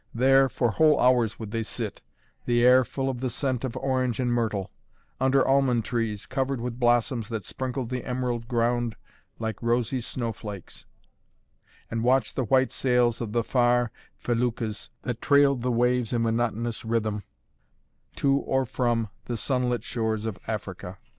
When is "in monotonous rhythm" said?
16.13-17.21